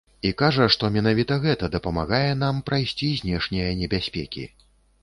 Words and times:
І 0.27 0.29
кажа, 0.41 0.65
што 0.75 0.89
менавіта 0.95 1.37
гэта 1.45 1.69
дапамагае 1.75 2.25
нам 2.43 2.65
прайсці 2.71 3.15
знешнія 3.23 3.71
небяспекі. 3.85 4.53